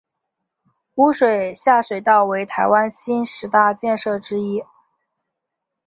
[0.95, 4.63] 污水下水道为台湾新十大建设之一。